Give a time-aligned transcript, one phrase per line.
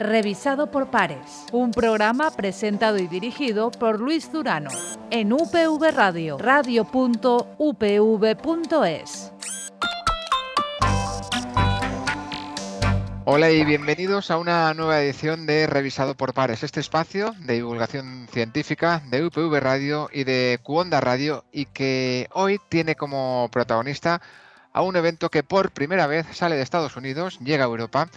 [0.00, 1.44] revisado por pares.
[1.52, 4.70] Un programa presentado y dirigido por Luis Durano
[5.10, 6.90] en UPV Radio, radio.upv.es.
[13.26, 18.26] Hola y bienvenidos a una nueva edición de Revisado por Pares, este espacio de divulgación
[18.32, 24.20] científica de UPV Radio y de Cuonda Radio y que hoy tiene como protagonista
[24.72, 28.08] a un evento que por primera vez sale de Estados Unidos, llega a Europa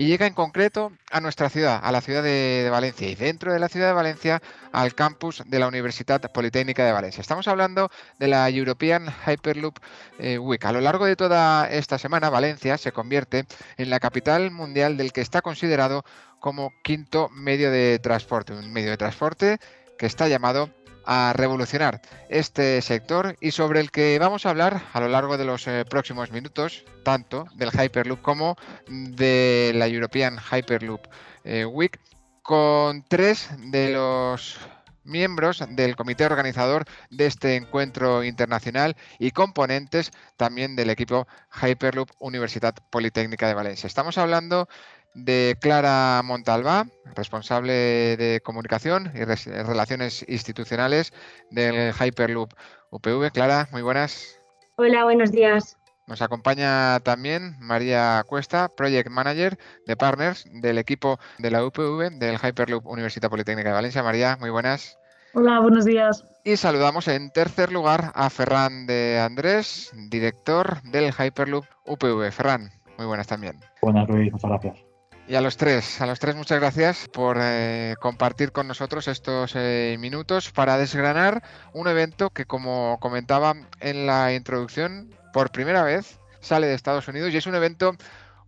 [0.00, 3.58] y llega en concreto a nuestra ciudad, a la ciudad de, Valencia y dentro de
[3.58, 4.40] la ciudad de Valencia
[4.72, 7.20] al campus de la Universidad Politécnica de Valencia.
[7.20, 9.76] Estamos hablando de la European Hyperloop
[10.18, 10.64] eh, Week.
[10.64, 13.44] A lo largo de toda esta semana, Valencia se convierte
[13.76, 16.02] en la capital mundial del que está considerado
[16.38, 19.58] como quinto medio de transporte, un medio de transporte
[19.98, 20.70] que está llamado
[21.04, 25.44] a revolucionar este sector y sobre el que vamos a hablar a lo largo de
[25.44, 28.56] los eh, próximos minutos, tanto del Hyperloop como
[28.88, 31.06] de la European Hyperloop
[31.44, 31.98] eh, Week,
[32.42, 34.58] con tres de los
[35.04, 41.26] miembros del comité organizador de este encuentro internacional y componentes también del equipo
[41.62, 43.86] Hyperloop Universidad Politécnica de Valencia.
[43.86, 44.68] Estamos hablando
[45.14, 51.12] de Clara Montalbá, responsable de comunicación y relaciones institucionales
[51.50, 52.52] del Hyperloop
[52.90, 53.30] UPV.
[53.32, 54.38] Clara, muy buenas.
[54.76, 55.76] Hola, buenos días.
[56.06, 62.36] Nos acompaña también María Cuesta, Project Manager de Partners del equipo de la UPV del
[62.36, 64.02] Hyperloop Universidad Politécnica de Valencia.
[64.02, 64.98] María, muy buenas.
[65.34, 66.24] Hola, buenos días.
[66.42, 72.32] Y saludamos en tercer lugar a Ferran de Andrés, director del Hyperloop UPV.
[72.32, 73.60] Ferran, muy buenas también.
[73.80, 74.89] Buenas, Luis, muchas gracias.
[75.30, 79.52] Y a los tres, a los tres muchas gracias por eh, compartir con nosotros estos
[79.54, 86.18] eh, minutos para desgranar un evento que como comentaba en la introducción, por primera vez
[86.40, 87.92] sale de Estados Unidos y es un evento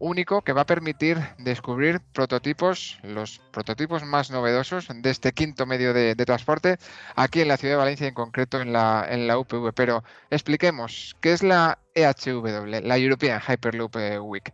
[0.00, 5.94] único que va a permitir descubrir prototipos, los prototipos más novedosos de este quinto medio
[5.94, 6.78] de, transporte
[7.14, 9.72] aquí en la ciudad de Valencia, en concreto en la, en la UPV.
[9.72, 14.52] Pero expliquemos, ¿qué es la EHW, la European Hyperloop eh, Week?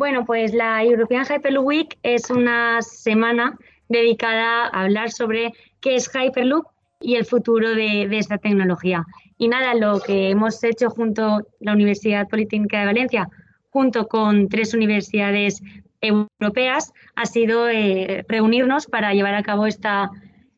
[0.00, 3.58] Bueno, pues la European Hyperloop Week es una semana
[3.90, 5.52] dedicada a hablar sobre
[5.82, 6.64] qué es Hyperloop
[7.02, 9.04] y el futuro de, esta tecnología.
[9.36, 13.28] Y nada, lo que hemos hecho junto la Universidad Politécnica de Valencia,
[13.68, 15.62] junto con tres universidades
[16.00, 20.10] europeas, ha sido eh, reunirnos para llevar a cabo esta,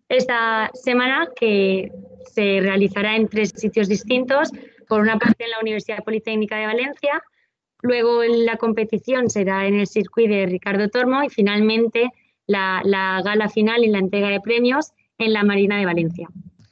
[0.08, 1.90] esta semana que
[2.32, 4.52] se realizará en tres sitios distintos.
[4.86, 7.24] Por una parte en la Universidad Politécnica de Valencia,
[7.82, 12.10] Luego la competición será en el circuito de Ricardo Tormo y finalmente
[12.46, 16.28] la, gala final y la entrega de premios en la Marina de Valencia.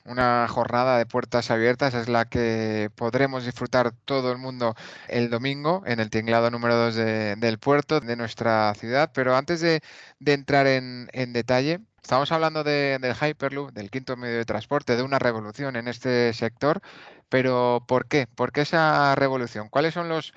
[0.06, 4.74] Una jornada de puertas abiertas es la que podremos disfrutar todo el mundo
[5.08, 9.10] el domingo en el tinglado número 2 del puerto de nuestra ciudad.
[9.12, 9.80] Pero antes de,
[10.24, 15.76] entrar en, detalle, estamos hablando del Hyperloop, del quinto medio de transporte, de una revolución
[15.76, 16.80] en este sector.
[17.28, 18.26] Pero ¿por qué?
[18.26, 19.68] ¿Por qué esa revolución?
[19.68, 20.32] ¿Cuáles son los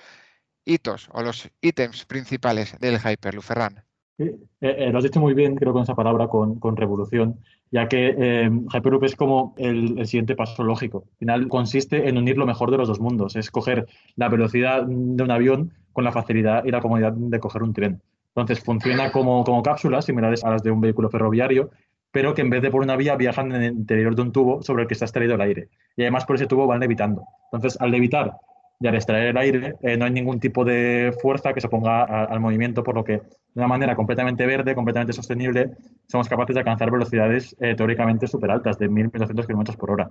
[0.65, 3.83] hitos o los ítems principales del Hyperloop, Ferran?
[4.19, 7.39] Eh, eh, lo has dicho muy bien, creo, con esa palabra, con, revolución,
[7.71, 11.05] ya que eh, Hyperloop es como el, siguiente paso lógico.
[11.13, 14.83] Al final consiste en unir lo mejor de los dos mundos, es coger la velocidad
[14.83, 18.01] de un avión con la facilidad y la comodidad de coger un tren.
[18.35, 21.71] Entonces funciona como, como cápsulas similares a las de un vehículo ferroviario,
[22.11, 24.61] pero que en vez de por una vía viajan en el interior de un tubo
[24.61, 25.69] sobre el que está extraído el aire.
[25.95, 27.23] Y además por ese tubo van levitando.
[27.51, 28.33] Entonces, al levitar
[28.79, 32.03] y al extraer el aire eh, no hay ningún tipo de fuerza que se oponga
[32.03, 33.21] al movimiento, por lo que de
[33.55, 35.71] una manera completamente verde, completamente sostenible,
[36.07, 40.09] somos capaces de alcanzar velocidades eh, teóricamente súper altas, de 1.200 km por hora.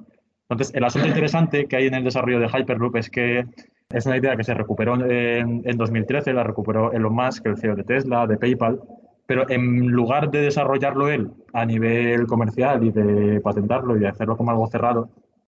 [0.48, 3.46] Entonces, el asunto interesante que hay en el desarrollo de Hyperloop es que
[3.90, 7.76] es una idea que se recuperó en, en 2013, la recuperó Elon Musk, el CEO
[7.76, 8.80] de Tesla, de PayPal,
[9.26, 14.36] pero en lugar de desarrollarlo él a nivel comercial y de patentarlo y de hacerlo
[14.36, 15.10] como algo cerrado,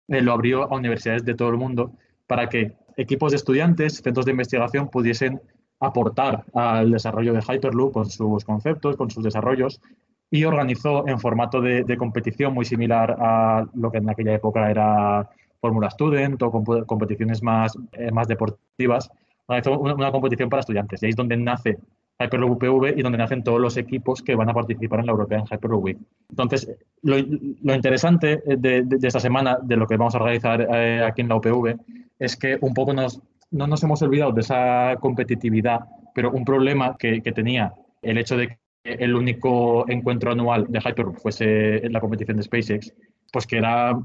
[0.08, 1.92] él lo abrió a universidades de todo el mundo
[2.28, 5.42] para que equipos de estudiantes, centros de investigación pudiesen
[5.80, 9.82] aportar al desarrollo de Hyperloop con sus conceptos, con sus desarrollos,
[10.30, 15.28] y organizó en formato de, competición muy similar a lo que en aquella época era
[15.60, 16.52] Fórmula Student o
[16.86, 19.10] competiciones más, eh, más deportivas,
[19.48, 21.02] organizó una, competición para estudiantes.
[21.02, 21.80] Y ahí es donde nace
[22.20, 25.46] Hyperloop UPV y donde nacen todos los equipos que van a participar en la European
[25.50, 25.98] Hyperloop Week.
[26.30, 26.70] Entonces,
[27.02, 31.38] lo, interesante de, esta semana, de lo que vamos a realizar eh, aquí en la
[31.38, 31.78] UPV,
[32.20, 33.22] es que un poco nos,
[33.52, 35.80] no nos hemos olvidado de esa competitividad,
[36.14, 40.80] pero un problema que, que tenía el hecho de que el único encuentro anual de
[40.80, 42.94] Hyperloop fuese la competición de SpaceX,
[43.32, 44.00] pues que era,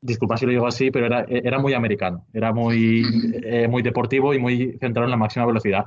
[0.00, 3.02] disculpa si lo digo así, pero era, era muy americano, era muy,
[3.44, 5.86] eh, muy deportivo y muy centrado en la máxima velocidad.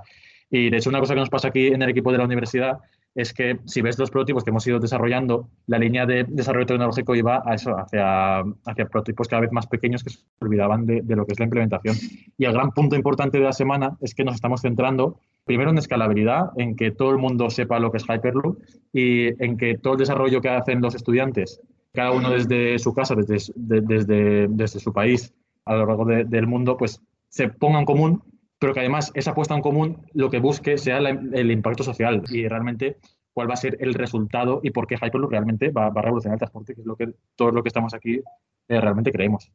[0.50, 2.80] Y de hecho una cosa que nos pasa aquí en el equipo de la universidad
[3.16, 7.16] es que si ves los prototipos que hemos ido desarrollando, la línea de desarrollo tecnológico
[7.16, 11.16] iba a eso, hacia, hacia prototipos cada vez más pequeños que se olvidaban de, de,
[11.16, 11.96] lo que es la implementación.
[12.38, 15.78] Y el gran punto importante de la semana es que nos estamos centrando primero en
[15.78, 18.58] escalabilidad, en que todo el mundo sepa lo que es Hyperloop
[18.94, 21.62] y en que todo el desarrollo que hacen los estudiantes,
[21.94, 25.34] cada uno desde su casa, desde, desde, desde su país,
[25.66, 27.00] a lo largo del mundo, pues
[27.30, 28.24] se ponga en común
[28.64, 32.48] pero que además esa puesta en común lo que busque sea el impacto social y
[32.48, 32.96] realmente
[33.34, 36.40] cuál va a ser el resultado y por qué Hyperloop realmente va, a revolucionar el
[36.40, 38.22] transporte, que es lo que todo lo que estamos aquí
[38.70, 39.52] eh, realmente creemos.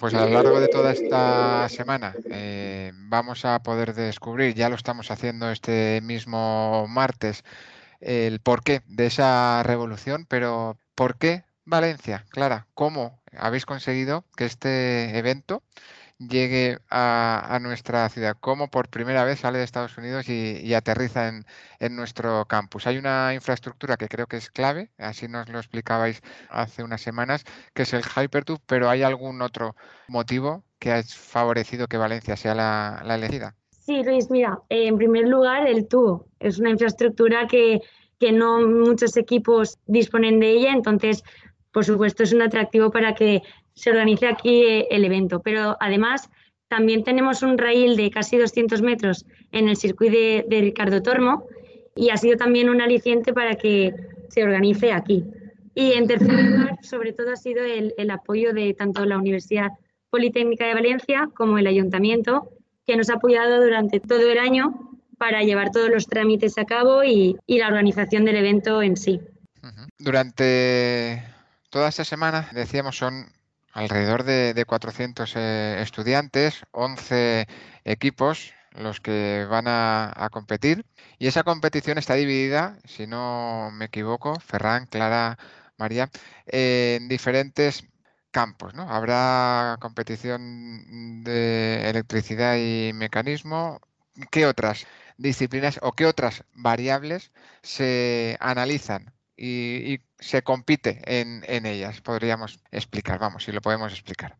[0.00, 4.76] Pues a lo largo de toda esta semana eh, vamos a poder descubrir, ya lo
[4.76, 7.44] estamos haciendo este mismo martes,
[8.00, 12.24] el porqué de esa revolución, pero ¿por qué Valencia?
[12.30, 15.62] Clara, ¿cómo habéis conseguido que este evento
[16.18, 21.96] llegue a, nuestra ciudad, cómo por primera vez sale de Estados Unidos y, aterriza en,
[21.96, 22.86] nuestro campus.
[22.86, 27.44] Hay una infraestructura que creo que es clave, así nos lo explicabais hace unas semanas,
[27.74, 29.76] que es el Hypertube, pero ¿hay algún otro
[30.08, 33.54] motivo que ha favorecido que Valencia sea la, elegida?
[33.70, 36.26] Sí, Luis, mira, en primer lugar, el tubo.
[36.40, 37.80] Es una infraestructura que,
[38.18, 41.22] que no muchos equipos disponen de ella, entonces
[41.76, 43.42] por supuesto, es un atractivo para que
[43.76, 45.40] se organice aquí eh, el evento.
[45.40, 46.28] Pero además,
[46.68, 51.46] también tenemos un rail de casi 200 metros en el circuito de, Ricardo Tormo
[51.94, 53.94] y ha sido también un aliciente para que
[54.28, 55.24] se organice aquí.
[55.74, 59.72] Y en tercer lugar, sobre todo, ha sido el, apoyo de tanto la Universidad
[60.10, 62.50] Politécnica de Valencia como el Ayuntamiento,
[62.86, 67.04] que nos ha apoyado durante todo el año para llevar todos los trámites a cabo
[67.04, 69.20] y, y la organización del evento en sí.
[69.98, 71.22] Durante
[71.70, 73.26] toda esta semana, decíamos, son
[73.76, 77.46] alrededor de, 400 eh, estudiantes, 11
[77.84, 80.86] equipos los que van a, competir.
[81.18, 85.38] Y esa competición está dividida, si no me equivoco, Ferran, Clara,
[85.76, 86.10] María,
[86.46, 87.84] en diferentes
[88.30, 88.74] campos.
[88.74, 88.90] ¿no?
[88.90, 93.80] Habrá competición de electricidad y mecanismo.
[94.30, 94.86] ¿Qué otras
[95.18, 97.32] disciplinas o qué otras variables
[97.62, 104.38] se analizan y, se compite en, en ellas, podríamos explicar, vamos, si lo podemos explicar.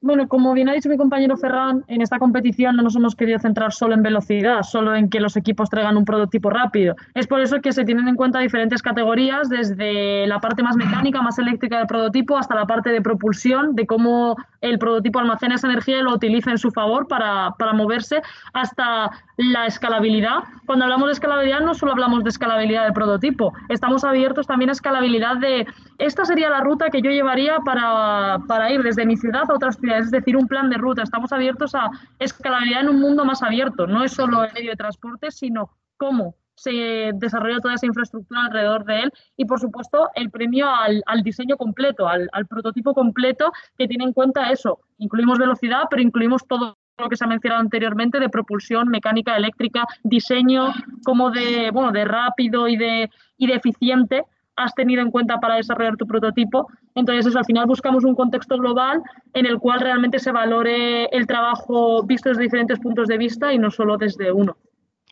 [0.00, 3.38] Bueno, como bien ha dicho mi compañero Ferran, en esta competición no nos hemos querido
[3.38, 6.94] centrar solo en velocidad, solo en que los equipos traigan un prototipo rápido.
[7.14, 11.22] Es por eso que se tienen en cuenta diferentes categorías, desde la parte más mecánica,
[11.22, 15.68] más eléctrica del prototipo, hasta la parte de propulsión, de cómo el prototipo almacena esa
[15.68, 18.20] energía y lo utiliza en su favor para, para moverse,
[18.52, 20.40] hasta la escalabilidad.
[20.66, 24.72] Cuando hablamos de escalabilidad no solo hablamos de escalabilidad del prototipo, estamos abiertos también a
[24.72, 25.66] escalabilidad de,
[25.96, 29.76] esta sería la ruta que yo llevaría para, para ir desde mi ciudad a otras
[29.76, 31.02] ciudades es decir, un plan de ruta.
[31.02, 33.86] Estamos abiertos a escalabilidad en un mundo más abierto.
[33.86, 38.84] No es solo el medio de transporte, sino cómo se desarrolla toda esa infraestructura alrededor
[38.84, 44.04] de él y, por supuesto, el premio al, diseño completo, al, prototipo completo que tiene
[44.04, 44.80] en cuenta eso.
[44.98, 49.84] Incluimos velocidad, pero incluimos todo lo que se ha mencionado anteriormente de propulsión, mecánica, eléctrica,
[50.04, 50.72] diseño
[51.04, 54.24] como de, bueno, de rápido y de, y de eficiente
[54.56, 56.68] has tenido en cuenta para desarrollar tu prototipo.
[56.94, 59.02] Entonces, eso, al final buscamos un contexto global
[59.32, 63.58] en el cual realmente se valore el trabajo visto desde diferentes puntos de vista y
[63.58, 64.56] no solo desde uno.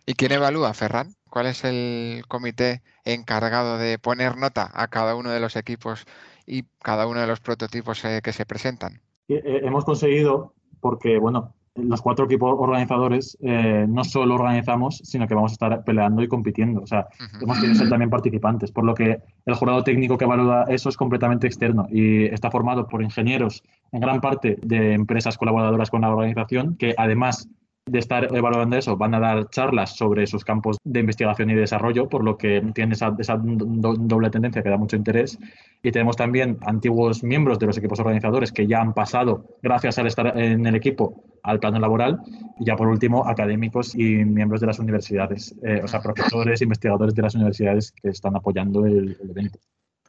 [0.06, 1.14] ¿Y quién evalúa, Ferran?
[1.30, 6.04] ¿Cuál es el comité encargado de poner nota a cada uno de los equipos
[6.46, 9.00] y cada uno de los prototipos eh, que se presentan?
[9.28, 15.34] Eh, hemos conseguido, porque, bueno, los cuatro equipos organizadores eh, no solo organizamos, sino que
[15.34, 16.82] vamos a estar peleando y compitiendo.
[16.82, 17.08] O sea,
[17.40, 20.88] hemos tenido que ser también participantes, por lo que el jurado técnico que evalúa eso
[20.88, 23.62] es completamente externo y está formado por ingenieros,
[23.92, 27.48] en gran parte de empresas colaboradoras con la organización, que además
[27.86, 32.08] de estar evaluando eso, van a dar charlas sobre sus campos de investigación y desarrollo,
[32.08, 35.38] por lo que tiene esa, doble tendencia que da mucho interés.
[35.82, 40.06] Y tenemos también antiguos miembros de los equipos organizadores que ya han pasado, gracias al
[40.06, 42.20] estar en el equipo, al plano laboral.
[42.60, 47.14] Y ya por último, académicos y miembros de las universidades, eh, o sea, profesores, investigadores
[47.16, 49.58] de las universidades que están apoyando el, el evento.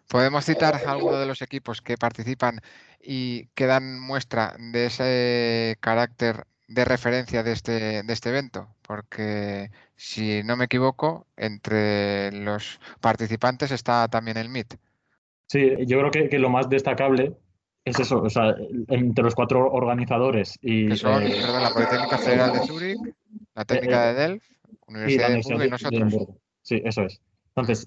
[0.10, 2.60] Podemos citar algunos de los equipos que participan
[3.02, 9.70] y que dan muestra de ese carácter de referencia de este, de este evento, porque
[9.96, 14.76] si no me equivoco, entre los participantes está también el MIT.
[15.48, 17.36] Sí, yo creo que, que lo más destacable
[17.86, 18.56] es eso, o sea,
[18.88, 20.90] entre los cuatro organizadores y...
[20.90, 23.00] Que son, eh, perdón, la Politécnica Federal de Zúrich,
[23.56, 24.46] la eh, Técnica de eh, Delft,
[24.88, 26.28] Universidad de Hamburgo y nosotros.
[26.62, 27.22] Sí, eso es.
[27.56, 27.86] Entonces,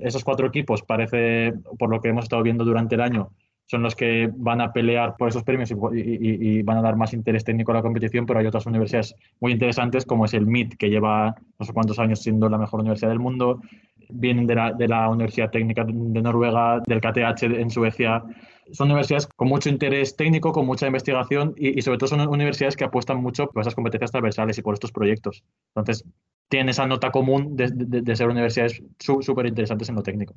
[0.00, 3.30] esos cuatro equipos parece, por lo que hemos estado viendo durante el año,
[3.66, 7.44] son los que van a pelear por esos premios y, van a dar más interés
[7.44, 10.88] técnico a la competición, pero hay otras universidades muy interesantes como es el MIT, que
[10.88, 13.60] lleva no sé cuántos años siendo la mejor universidad del mundo,
[14.08, 18.22] vienen de la, de la Universidad Técnica de Noruega, del KTH en Suecia.
[18.70, 22.84] Son universidades con mucho interés técnico, con mucha investigación y, sobre todo son universidades que
[22.84, 25.42] apuestan mucho por esas competencias transversales y por estos proyectos.
[25.74, 26.04] Entonces,
[26.48, 30.34] tienen esa nota común de, de ser universidades súper interesantes en lo técnico.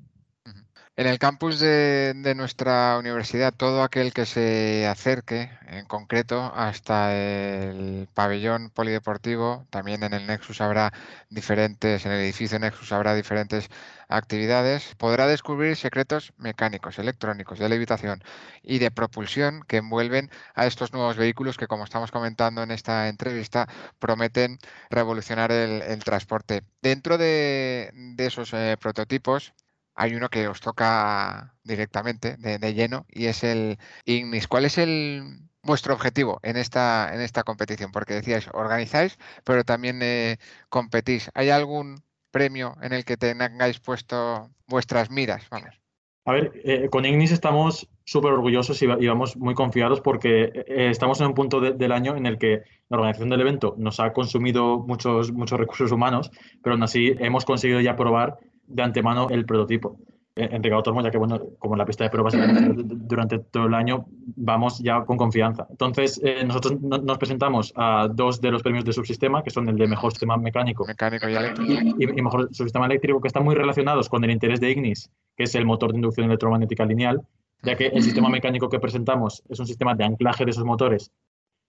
[0.99, 8.09] En el campus de, nuestra universidad, todo aquel que se acerque, en concreto, hasta el
[8.13, 10.91] pabellón polideportivo, también en el Nexus habrá
[11.29, 13.69] diferentes, en el edificio Nexus habrá diferentes
[14.09, 18.21] actividades, podrá descubrir secretos mecánicos, electrónicos, de levitación
[18.61, 23.07] y de propulsión que envuelven a estos nuevos vehículos que, como estamos comentando en esta
[23.07, 26.63] entrevista, prometen revolucionar el, transporte.
[26.81, 29.53] Dentro de, esos eh, prototipos,
[29.99, 34.47] hay uno que os toca directamente, de, lleno, y es el Ignis.
[34.47, 37.91] ¿Cuál es el vuestro objetivo en esta, en esta competición?
[37.91, 40.37] Porque decíais, organizáis, pero también eh,
[40.69, 41.29] competís.
[41.33, 42.01] ¿Hay algún
[42.31, 45.49] premio en el que tengáis puesto vuestras miras?
[45.49, 45.75] Vamos.
[46.23, 51.19] A ver, eh, con Ignis estamos súper orgullosos y, vamos muy confiados porque eh, estamos
[51.19, 54.79] en un punto del año en el que la organización del evento nos ha consumido
[54.79, 56.31] muchos, muchos recursos humanos,
[56.63, 58.37] pero aún así hemos conseguido ya probar
[58.69, 59.97] de antemano el prototipo.
[60.39, 62.33] Eh, en Ricardo Tormo, ya que, bueno, como la pista de pruebas
[62.77, 64.05] durante todo el año,
[64.37, 65.67] vamos ya con confianza.
[65.69, 69.75] Entonces, eh, nosotros nos presentamos a dos de los premios de subsistema, que son el
[69.75, 71.73] de mejor sistema mecánico, mecánico y, eléctrico.
[71.99, 75.55] y, mejor subsistema eléctrico, que están muy relacionados con el interés de Ignis, que es
[75.55, 77.21] el motor de inducción electromagnética lineal,
[77.63, 81.11] ya que el sistema mecánico que presentamos es un sistema de anclaje de esos motores,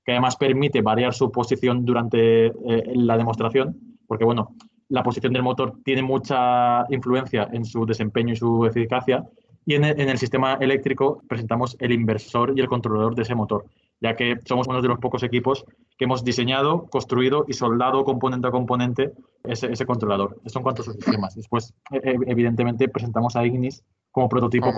[0.05, 2.53] que además permite variar su posición durante eh,
[2.95, 3.77] la demostración,
[4.07, 4.55] porque, bueno,
[4.91, 9.25] la posición del motor tiene mucha influencia en su desempeño y su eficacia.
[9.65, 13.67] Y en el, sistema eléctrico presentamos el inversor y el controlador de ese motor,
[14.01, 15.65] ya que somos uno de los pocos equipos
[15.97, 19.13] que hemos diseñado, construido y soldado componente a componente
[19.45, 20.41] ese, controlador.
[20.45, 21.37] Eso en cuanto a sus sistemas.
[21.37, 24.73] Después, e, e, evidentemente, presentamos a Ignis como prototipo,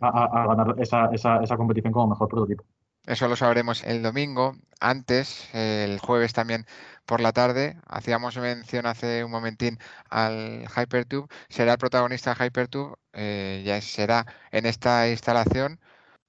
[0.00, 2.64] A, ganar esa, esa competición como mejor prototipo.
[3.06, 4.56] Eso lo sabremos el domingo.
[4.80, 6.66] Antes, el jueves también
[7.04, 9.78] por la tarde, hacíamos mención hace un momentín
[10.08, 11.28] al Hypertube.
[11.48, 15.80] Será el protagonista Hypertube, eh, ya será en esta instalación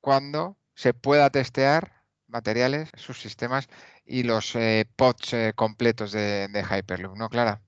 [0.01, 3.67] cuando se pueda testear materiales, sus sistemas
[4.05, 7.61] y los eh, pods eh, completos de, de Hyperloop, ¿no, Clara?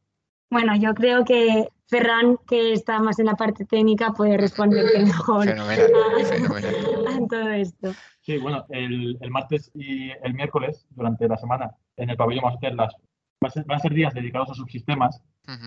[0.50, 5.50] Bueno, yo creo que Ferran, que está más en la parte técnica, puede responder mejor
[5.50, 7.94] a, todo esto.
[8.22, 12.58] Sí, bueno, el, martes y el miércoles, durante la semana, en el pabellón vamos a
[12.58, 12.94] hacer las...
[13.42, 15.22] Van a ser días dedicados a subsistemas.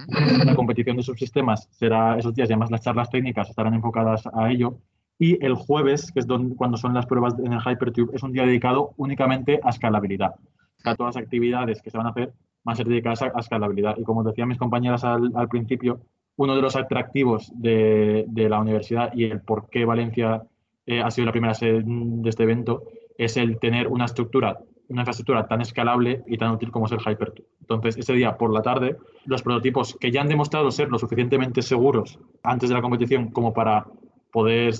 [0.08, 4.50] La competición de subsistemas será esos días y además las charlas técnicas estarán enfocadas a
[4.50, 4.78] ello.
[5.18, 8.32] Y el jueves, que es donde, cuando son las pruebas en el Hypertube, es un
[8.32, 10.34] día dedicado únicamente a escalabilidad.
[10.82, 12.32] A todas las actividades que se van a hacer
[12.76, 13.96] ser dedicadas a, escalabilidad.
[13.98, 16.00] Y como decían mis compañeras al, principio,
[16.36, 20.42] uno de los atractivos de, la universidad y el por qué Valencia
[20.86, 22.84] eh, ha sido la primera sede de este evento
[23.18, 24.58] es el tener una estructura,
[24.88, 27.46] una infraestructura tan escalable y tan útil como es el Hypertube.
[27.60, 28.96] Entonces, ese día por la tarde,
[29.26, 33.52] los prototipos que ya han demostrado ser lo suficientemente seguros antes de la competición como
[33.52, 33.86] para
[34.30, 34.74] poder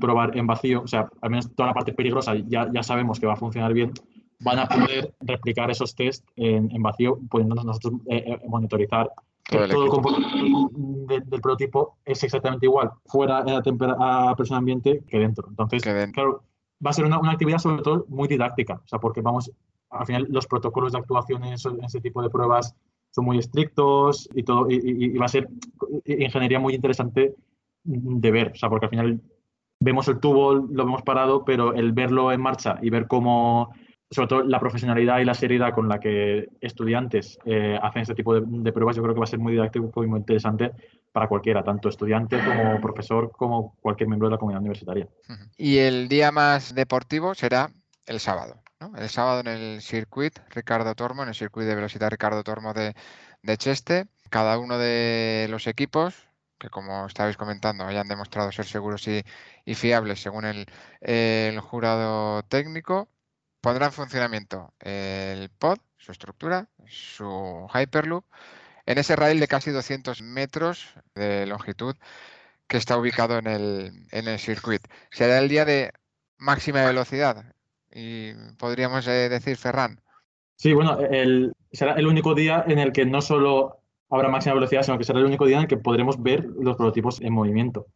[0.00, 3.26] probar en vacío, o sea, al menos toda la parte peligrosa ya, ya sabemos que
[3.26, 3.92] va a funcionar bien,
[4.40, 9.10] van a poder replicar esos test en, en vacío, pudiendo nosotros eh, eh, monitorizar
[9.48, 10.28] todo, el, componente
[11.26, 15.48] del prototipo es exactamente igual fuera a, presión ambiente que dentro.
[15.48, 15.82] Entonces,
[16.12, 16.44] claro,
[16.84, 19.50] va a ser una, una, actividad sobre todo muy didáctica, o sea, porque vamos,
[19.90, 22.76] al final los protocolos de actuación en, ese tipo de pruebas
[23.10, 25.48] son muy estrictos y todo, y, y, va a ser
[26.04, 27.34] ingeniería muy interesante
[27.82, 29.20] de ver, o sea, porque al final
[29.80, 33.72] vemos el tubo, lo vemos parado, pero el verlo en marcha y ver cómo
[34.10, 38.34] sobre todo la profesionalidad y la seriedad con la que estudiantes eh, hacen este tipo
[38.40, 40.72] de, pruebas, yo creo que va a ser muy didáctico y muy interesante
[41.12, 45.08] para cualquiera, tanto estudiante como profesor, como cualquier miembro de la comunidad universitaria.
[45.56, 47.70] Y el día más deportivo será
[48.06, 48.96] el sábado, ¿no?
[48.96, 52.94] El sábado en el circuit Ricardo Tormo, en el circuit de velocidad Ricardo Tormo de,
[53.58, 54.06] Cheste.
[54.28, 59.22] Cada uno de los equipos, que como estabais comentando, hayan demostrado ser seguros y,
[59.74, 60.66] fiables según el,
[61.00, 63.08] el jurado técnico,
[63.60, 68.24] pondrá en funcionamiento el pod, su estructura, su Hyperloop,
[68.86, 71.94] en ese rail de casi 200 metros de longitud
[72.66, 74.82] que está ubicado en el, en circuit.
[75.10, 75.92] Será el día de
[76.38, 77.54] máxima velocidad
[77.92, 80.00] y podríamos eh, decir, Ferran.
[80.56, 84.82] Sí, bueno, el, será el único día en el que no solo habrá máxima velocidad,
[84.82, 87.86] sino que será el único día en el que podremos ver los prototipos en movimiento.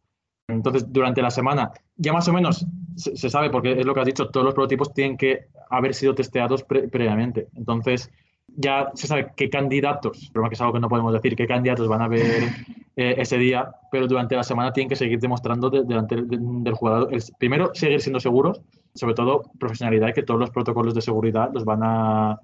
[0.47, 4.05] Entonces, durante la semana, ya más o menos se, sabe, porque es lo que has
[4.05, 7.47] dicho, todos los prototipos tienen que haber sido testeados previamente.
[7.55, 8.11] Entonces,
[8.47, 11.87] ya se sabe qué candidatos, pero que es algo que no podemos decir, qué candidatos
[11.87, 12.23] van a haber
[12.95, 17.09] eh, ese día, pero durante la semana tienen que seguir demostrando delante del, jugador,
[17.39, 18.61] primero, seguir siendo seguros,
[18.93, 22.39] sobre todo profesionalidad y que todos los protocolos de seguridad los van a,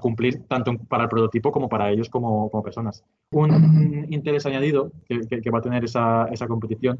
[0.00, 3.04] cumplir tanto para el prototipo como para ellos como, personas.
[3.32, 6.98] Un interés añadido que, va a tener esa, competición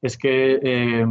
[0.00, 1.06] es que eh,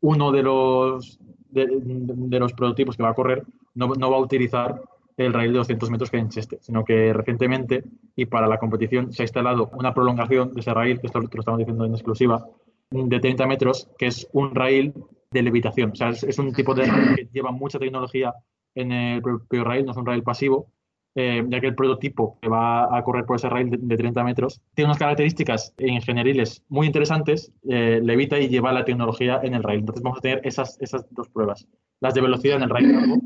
[0.00, 1.18] uno de los,
[1.50, 4.80] de, los prototipos que va a correr no, no va a utilizar
[5.16, 7.84] el rail de 200 metros que hay en Cheste, sino que recientemente
[8.16, 11.28] y para la competición se ha instalado una prolongación de ese rail, que esto lo
[11.28, 12.46] estamos diciendo en exclusiva,
[12.90, 14.94] de 30 metros, que es un rail
[15.30, 15.92] de levitación.
[15.92, 18.34] O sea, es, un tipo de rail que lleva mucha tecnología
[18.74, 20.72] en el propio rail, no es un rail pasivo,
[21.16, 24.60] eh, ya que el prototipo que va a correr por ese rail de, 30 metros
[24.74, 29.80] tiene unas características ingenieriles muy interesantes, eh, levita y lleva la tecnología en el rail.
[29.80, 31.66] Entonces vamos a tener esas, esas dos pruebas,
[32.00, 33.16] las de velocidad en el rail largo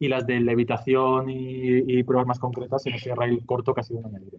[0.00, 4.00] y las de levitación y, pruebas más concretas en ese rail corto que ha sido
[4.00, 4.38] un añadido.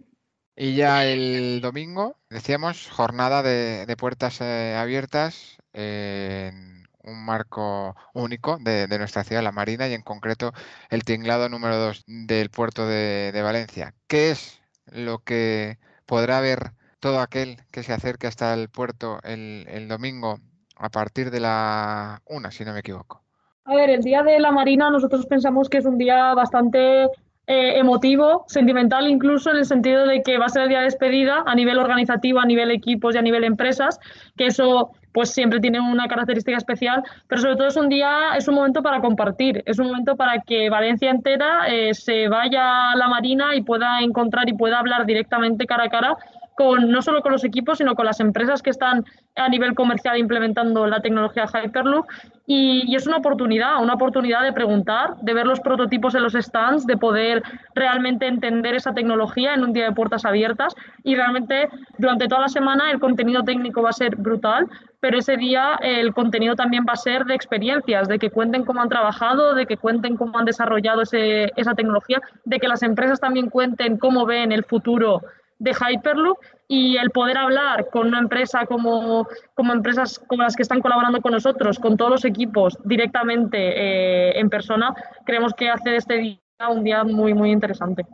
[0.54, 8.86] Y ya el domingo, decíamos, jornada de, puertas eh, abiertas en un marco único de,
[8.98, 10.52] nuestra ciudad, la Marina, y en concreto
[10.90, 13.94] el tinglado número 2 del puerto de, Valencia.
[14.06, 19.66] ¿Qué es lo que podrá ver todo aquel que se acerque hasta el puerto el,
[19.68, 20.38] el domingo
[20.76, 23.22] a partir de la una, si no me equivoco?
[23.64, 27.08] A ver, el día de la Marina nosotros pensamos que es un día bastante
[27.46, 30.84] eh, emotivo, sentimental incluso, en el sentido de que va a ser el día de
[30.84, 33.98] despedida a nivel organizativo, a nivel equipos y a nivel empresas,
[34.36, 38.48] que eso pues siempre tiene una característica especial, pero sobre todo es un día, es
[38.48, 42.96] un momento para compartir, es un momento para que Valencia entera eh, se vaya a
[42.96, 46.16] la Marina y pueda encontrar y pueda hablar directamente cara a cara
[46.58, 49.04] no solo con los equipos, sino con las empresas que están
[49.36, 52.06] a nivel comercial implementando la tecnología Hyperloop.
[52.46, 56.86] Y, es una oportunidad, una oportunidad de preguntar, de ver los prototipos en los stands,
[56.86, 57.42] de poder
[57.74, 60.74] realmente entender esa tecnología en un día de puertas abiertas.
[61.02, 61.68] Y realmente
[61.98, 64.66] durante toda la semana el contenido técnico va a ser brutal,
[65.00, 68.82] pero ese día el contenido también va a ser de experiencias, de que cuenten cómo
[68.82, 73.18] han trabajado, de que cuenten cómo han desarrollado ese, esa tecnología, de que las empresas
[73.18, 75.22] también cuenten cómo ven el futuro
[75.62, 80.62] de Hyperloop y el poder hablar con una empresa como, como empresas como las que
[80.62, 84.92] están colaborando con nosotros, con todos los equipos directamente eh, en persona,
[85.24, 88.04] creemos que hace de este día un día muy, muy interesante.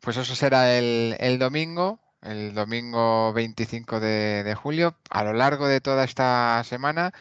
[0.00, 4.96] Pues eso será el, el domingo, el domingo 25 de, de julio.
[5.10, 7.12] A lo largo de toda esta semana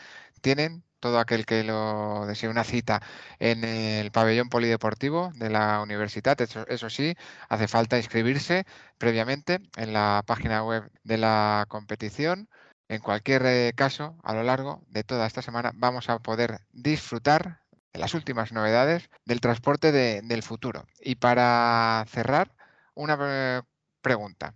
[0.42, 3.02] tienen todo aquel que lo desee una cita
[3.40, 6.40] en el pabellón polideportivo de la universidad.
[6.42, 7.16] Eso, sí,
[7.50, 8.66] hace falta inscribirse
[8.98, 12.50] previamente en la página web de la competición.
[12.88, 17.62] En cualquier eh, caso, a lo largo de toda esta semana vamos a poder disfrutar
[17.94, 20.86] de las últimas novedades del transporte del futuro.
[21.00, 22.54] Y para cerrar,
[22.94, 23.62] una eh,
[24.02, 24.56] pregunta.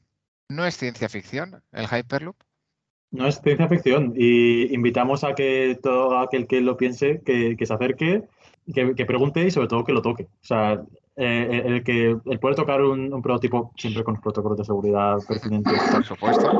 [0.49, 2.37] ¿No es ciencia ficción el Hyperloop?
[3.15, 7.73] No es ciencia ficción y invitamos a que todo aquel que lo piense, que, se
[7.73, 8.23] acerque,
[8.73, 10.23] que, pregunte y sobre todo que lo toque.
[10.23, 10.83] O sea,
[11.15, 15.81] eh, el que el poder tocar un, prototipo siempre con los protocolos de seguridad pertinentes,
[15.89, 16.51] por supuesto.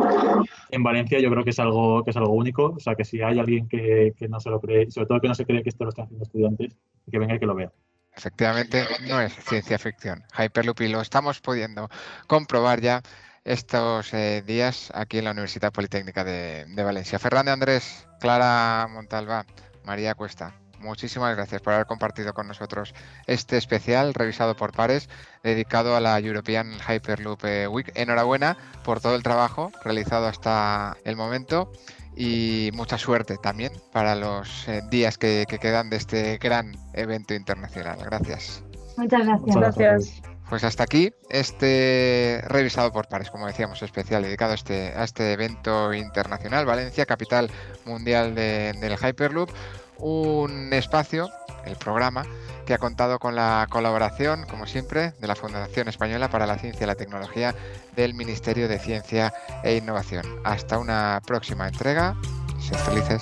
[0.70, 2.74] En Valencia yo creo que es algo que es algo único.
[2.78, 5.36] O sea, que si hay alguien que, no se lo cree, sobre todo que no
[5.36, 6.74] se cree que esto lo están haciendo estudiantes,
[7.12, 7.72] que venga y que lo vea.
[8.16, 10.24] Efectivamente, no es ciencia ficción.
[10.40, 11.90] Hyperloop y lo estamos pudiendo
[12.28, 13.02] comprobar ya
[13.46, 17.20] estos eh, días aquí en la Universidad Politécnica de, Valencia.
[17.20, 19.46] Fernández Andrés, Clara Montalva,
[19.86, 22.94] María Cuesta, muchísimas gracias por haber compartido con nosotros
[23.28, 25.10] este especial revisado por pares
[25.44, 27.92] dedicado a la European Hyperloop eh, Week.
[27.96, 31.72] Enhorabuena por todo el trabajo realizado hasta el momento
[32.18, 37.34] y mucha suerte también para los eh, días que, que, quedan de este gran evento
[37.34, 38.00] internacional.
[38.04, 38.64] Gracias.
[38.98, 39.56] Muchas gracias.
[39.56, 40.35] Muchas gracias.
[40.50, 45.34] Pues hasta aquí este revisado por pares, como decíamos, especial dedicado a este, a este
[45.34, 47.50] evento internacional, Valencia, capital
[47.86, 49.50] mundial del Hyperloop,
[49.98, 51.30] un espacio,
[51.66, 52.26] el programa,
[52.66, 56.84] que ha contado con la colaboración, como siempre, de la Fundación Española para la Ciencia
[56.84, 57.56] y la Tecnología
[57.96, 60.26] del Ministerio de Ciencia e Innovación.
[60.44, 62.16] Hasta una próxima entrega.
[62.60, 63.22] Sed felices.